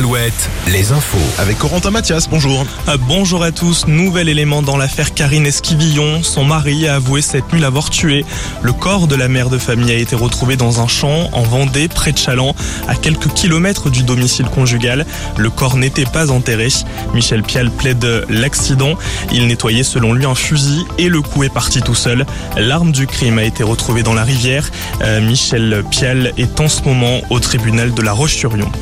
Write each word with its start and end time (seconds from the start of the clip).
Alouette, 0.00 0.48
les 0.68 0.92
infos. 0.92 1.18
Avec 1.36 1.58
Corentin 1.58 1.90
Mathias, 1.90 2.26
bonjour. 2.26 2.64
Euh, 2.88 2.96
Bonjour 3.06 3.42
à 3.42 3.52
tous. 3.52 3.86
Nouvel 3.86 4.30
élément 4.30 4.62
dans 4.62 4.78
l'affaire 4.78 5.12
Karine 5.12 5.44
Esquivillon. 5.44 6.22
Son 6.22 6.42
mari 6.42 6.88
a 6.88 6.94
avoué 6.94 7.20
cette 7.20 7.52
nuit 7.52 7.60
l'avoir 7.60 7.90
tué. 7.90 8.24
Le 8.62 8.72
corps 8.72 9.08
de 9.08 9.14
la 9.14 9.28
mère 9.28 9.50
de 9.50 9.58
famille 9.58 9.90
a 9.90 9.96
été 9.96 10.16
retrouvé 10.16 10.56
dans 10.56 10.80
un 10.80 10.88
champ 10.88 11.28
en 11.32 11.42
Vendée, 11.42 11.86
près 11.86 12.12
de 12.12 12.18
Chaland, 12.18 12.54
à 12.88 12.94
quelques 12.94 13.30
kilomètres 13.34 13.90
du 13.90 14.02
domicile 14.02 14.46
conjugal. 14.46 15.04
Le 15.36 15.50
corps 15.50 15.76
n'était 15.76 16.06
pas 16.06 16.30
enterré. 16.30 16.68
Michel 17.12 17.42
Pial 17.42 17.70
plaide 17.70 18.24
l'accident. 18.30 18.94
Il 19.32 19.48
nettoyait 19.48 19.82
selon 19.82 20.14
lui 20.14 20.24
un 20.24 20.34
fusil 20.34 20.86
et 20.96 21.10
le 21.10 21.20
coup 21.20 21.44
est 21.44 21.52
parti 21.52 21.82
tout 21.82 21.94
seul. 21.94 22.24
L'arme 22.56 22.92
du 22.92 23.06
crime 23.06 23.38
a 23.38 23.44
été 23.44 23.62
retrouvée 23.62 24.02
dans 24.02 24.14
la 24.14 24.24
rivière. 24.24 24.70
Euh, 25.02 25.20
Michel 25.20 25.84
Pial 25.90 26.32
est 26.38 26.58
en 26.58 26.68
ce 26.68 26.84
moment 26.84 27.20
au 27.28 27.38
tribunal 27.38 27.92
de 27.92 28.00
la 28.00 28.12
Roche-sur-Yon. 28.12 28.72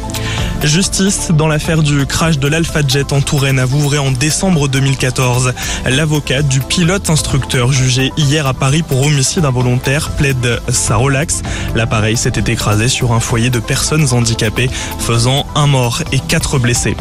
Justice 0.64 1.30
dans 1.32 1.46
l'affaire 1.46 1.82
du 1.82 2.04
crash 2.04 2.38
de 2.38 2.48
l'Alpha 2.48 2.80
Jet 2.86 3.12
en 3.12 3.20
Touraine 3.20 3.60
à 3.60 3.64
Vouvray 3.64 3.98
en 3.98 4.10
décembre 4.10 4.68
2014. 4.68 5.52
L'avocat 5.86 6.42
du 6.42 6.60
pilote 6.60 7.10
instructeur 7.10 7.70
jugé 7.72 8.12
hier 8.16 8.46
à 8.46 8.54
Paris 8.54 8.82
pour 8.82 9.06
homicide 9.06 9.44
involontaire 9.44 10.10
plaide 10.10 10.60
sa 10.68 10.96
relax. 10.96 11.42
L'appareil 11.76 12.16
s'était 12.16 12.52
écrasé 12.52 12.88
sur 12.88 13.12
un 13.12 13.20
foyer 13.20 13.50
de 13.50 13.60
personnes 13.60 14.12
handicapées, 14.12 14.68
faisant 14.98 15.46
un 15.54 15.68
mort 15.68 16.02
et 16.12 16.18
quatre 16.18 16.58
blessés. 16.58 16.96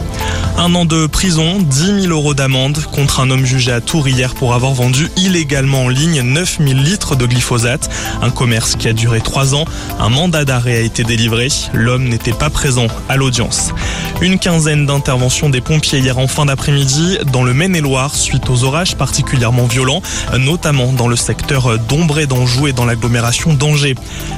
Un 0.59 0.73
an 0.76 0.85
de 0.85 1.07
prison, 1.07 1.59
10 1.59 2.03
000 2.03 2.07
euros 2.07 2.34
d'amende 2.34 2.79
contre 2.91 3.20
un 3.20 3.29
homme 3.29 3.45
jugé 3.45 3.71
à 3.71 3.81
Tours 3.81 4.07
hier 4.07 4.34
pour 4.35 4.53
avoir 4.53 4.73
vendu 4.73 5.09
illégalement 5.17 5.85
en 5.85 5.89
ligne 5.89 6.21
9 6.21 6.57
000 6.59 6.79
litres 6.79 7.15
de 7.15 7.26
glyphosate. 7.26 7.89
Un 8.21 8.29
commerce 8.29 8.76
qui 8.76 8.87
a 8.87 8.93
duré 8.93 9.21
trois 9.21 9.55
ans. 9.55 9.65
Un 9.99 10.09
mandat 10.09 10.45
d'arrêt 10.45 10.77
a 10.77 10.81
été 10.81 11.03
délivré. 11.03 11.48
L'homme 11.73 12.05
n'était 12.05 12.34
pas 12.34 12.49
présent 12.49 12.87
à 13.09 13.17
l'audience. 13.17 13.46
réponse. 13.47 14.06
Une 14.20 14.40
quinzaine 14.40 14.87
d'interventions 14.87 15.48
des 15.48 15.62
pompiers 15.62 15.99
hier 15.99 16.18
en 16.18 16.26
fin 16.26 16.48
d'après-midi 16.48 17.20
dans 17.32 17.43
le 17.43 17.54
Maine-et-Loire 17.54 18.15
suite 18.15 18.49
aux 18.49 18.63
orages 18.63 18.96
particulièrement 18.96 19.68
violents, 19.68 20.01
notamment 20.40 20.91
dans 20.91 21.07
le 21.07 21.15
secteur 21.15 21.77
d'Ombre 21.77 22.18
et 22.18 22.26
d'Anjou 22.26 22.65
et 22.65 22.73
dans 22.73 22.85
l'agglomération 22.85 23.54
d'Angers. 23.54 23.93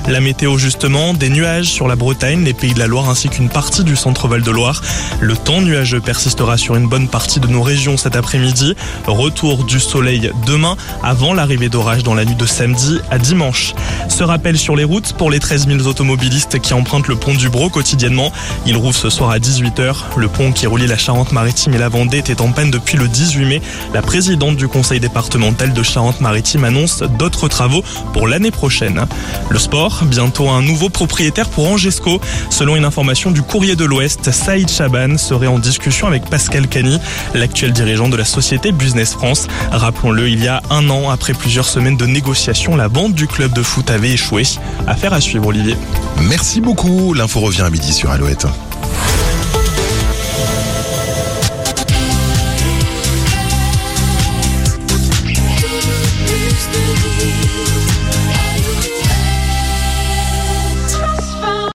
La 0.09 0.19
météo 0.19 0.57
justement, 0.57 1.13
des 1.13 1.29
nuages 1.29 1.67
sur 1.67 1.87
la 1.87 1.95
Bretagne, 1.95 2.43
les 2.43 2.53
Pays 2.53 2.73
de 2.73 2.79
la 2.79 2.87
Loire 2.87 3.09
ainsi 3.09 3.29
qu'une 3.29 3.47
partie 3.47 3.85
du 3.85 3.95
centre-val 3.95 4.41
de 4.41 4.51
Loire. 4.51 4.81
Le 5.21 5.37
temps 5.37 5.61
nuageux 5.61 6.01
persistera 6.01 6.57
sur 6.57 6.75
une 6.75 6.89
bonne 6.89 7.07
partie 7.07 7.39
de 7.39 7.47
nos 7.47 7.61
régions 7.61 7.95
cet 7.95 8.17
après-midi. 8.17 8.75
Retour 9.07 9.63
du 9.63 9.79
soleil 9.79 10.29
demain 10.45 10.75
avant 11.03 11.33
l'arrivée 11.33 11.69
d'orage 11.69 12.03
dans 12.03 12.15
la 12.15 12.25
nuit 12.25 12.35
de 12.35 12.45
samedi 12.45 12.99
à 13.11 13.17
dimanche. 13.17 13.73
Ce 14.09 14.25
rappel 14.25 14.57
sur 14.57 14.75
les 14.75 14.83
routes 14.83 15.13
pour 15.13 15.31
les 15.31 15.39
13 15.39 15.67
000 15.67 15.87
automobilistes 15.87 16.59
qui 16.59 16.73
empruntent 16.73 17.07
le 17.07 17.15
pont 17.15 17.33
du 17.33 17.47
Bro 17.47 17.69
quotidiennement. 17.69 18.33
Ils 18.65 18.75
rouvent 18.75 18.93
ce 18.93 19.09
soir 19.09 19.29
à 19.29 19.39
18h. 19.69 19.95
Le 20.17 20.27
pont 20.27 20.51
qui 20.51 20.67
relie 20.67 20.87
la 20.87 20.97
Charente-Maritime 20.97 21.73
et 21.73 21.77
la 21.77 21.89
Vendée 21.89 22.17
était 22.17 22.41
en 22.41 22.51
panne 22.51 22.71
depuis 22.71 22.97
le 22.97 23.07
18 23.07 23.45
mai. 23.45 23.61
La 23.93 24.01
présidente 24.01 24.55
du 24.55 24.67
conseil 24.67 24.99
départemental 24.99 25.73
de 25.73 25.83
Charente-Maritime 25.83 26.63
annonce 26.63 27.03
d'autres 27.17 27.47
travaux 27.47 27.83
pour 28.13 28.27
l'année 28.27 28.51
prochaine. 28.51 29.05
Le 29.49 29.59
sport, 29.59 30.03
bientôt 30.05 30.49
un 30.49 30.61
nouveau 30.61 30.89
propriétaire 30.89 31.49
pour 31.49 31.69
Angesco. 31.69 32.19
Selon 32.49 32.75
une 32.75 32.85
information 32.85 33.31
du 33.31 33.41
courrier 33.41 33.75
de 33.75 33.85
l'Ouest, 33.85 34.31
Saïd 34.31 34.69
Chaban 34.69 35.17
serait 35.17 35.47
en 35.47 35.59
discussion 35.59 36.07
avec 36.07 36.25
Pascal 36.29 36.67
Cani, 36.67 36.99
l'actuel 37.33 37.73
dirigeant 37.73 38.09
de 38.09 38.17
la 38.17 38.25
société 38.25 38.71
Business 38.71 39.13
France. 39.13 39.47
Rappelons-le, 39.71 40.29
il 40.29 40.43
y 40.43 40.47
a 40.47 40.61
un 40.69 40.89
an, 40.89 41.09
après 41.09 41.33
plusieurs 41.33 41.65
semaines 41.65 41.97
de 41.97 42.05
négociations, 42.05 42.75
la 42.75 42.87
vente 42.87 43.13
du 43.13 43.27
club 43.27 43.53
de 43.53 43.63
foot 43.63 43.89
avait 43.89 44.11
échoué. 44.11 44.43
Affaire 44.87 45.13
à 45.13 45.21
suivre, 45.21 45.47
Olivier. 45.47 45.75
Merci 46.21 46.61
beaucoup. 46.61 47.13
L'info 47.13 47.39
revient 47.39 47.61
à 47.61 47.69
midi 47.69 47.93
sur 47.93 48.09
Alouette. 48.09 48.47